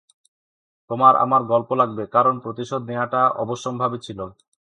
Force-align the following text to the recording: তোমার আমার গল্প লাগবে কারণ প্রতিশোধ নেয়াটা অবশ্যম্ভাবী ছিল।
তোমার 0.89 1.13
আমার 1.15 1.41
গল্প 1.43 1.69
লাগবে 1.73 2.03
কারণ 2.15 2.35
প্রতিশোধ 2.39 2.81
নেয়াটা 2.85 3.21
অবশ্যম্ভাবী 3.43 3.99
ছিল। 4.01 4.19